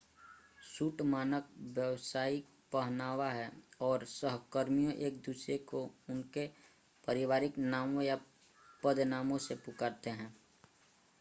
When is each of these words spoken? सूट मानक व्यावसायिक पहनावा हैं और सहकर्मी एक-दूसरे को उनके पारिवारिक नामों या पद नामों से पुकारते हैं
सूट 0.65 1.01
मानक 1.05 1.49
व्यावसायिक 1.73 2.45
पहनावा 2.71 3.27
हैं 3.31 3.51
और 3.81 4.05
सहकर्मी 4.05 4.91
एक-दूसरे 4.99 5.57
को 5.67 5.83
उनके 6.09 6.47
पारिवारिक 7.07 7.57
नामों 7.67 8.01
या 8.03 8.15
पद 8.83 8.99
नामों 9.07 9.37
से 9.39 9.55
पुकारते 9.65 10.09
हैं 10.11 10.33